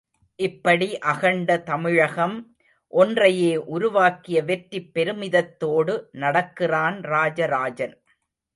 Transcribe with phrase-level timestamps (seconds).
[0.39, 2.33] இப்படி அகண்ட தமிழகம்
[2.93, 7.95] ஒன்றையே உருவாக்கிய வெற்றிப் பெருமிதத்தோடு நடக்கிறான் ராஜராஜன்.